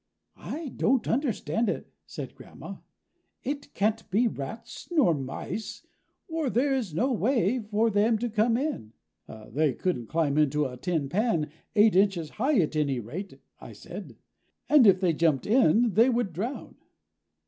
[0.39, 2.77] "I don't understand it," said Grandma.
[3.43, 5.85] "It can't be rats, nor mice,
[6.27, 8.93] for there is no way for them to come in."
[9.27, 14.15] "They couldn't climb into a tin pan eight inches high, at any rate," I said,
[14.67, 16.77] "and if they jumped in they would drown."